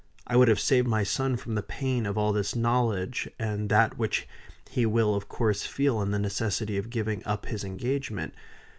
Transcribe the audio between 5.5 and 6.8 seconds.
feel in the necessity